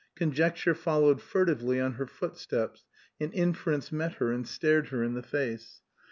Conjecture 0.15 0.73
followed 0.73 1.21
furtively 1.21 1.79
on 1.79 1.91
her 1.91 2.07
footsteps, 2.07 2.85
and 3.19 3.31
inference 3.35 3.91
met 3.91 4.15
her 4.15 4.31
and 4.31 4.47
stared 4.47 4.87
her 4.87 5.03
in 5.03 5.13
the 5.13 5.21
face. 5.21 5.83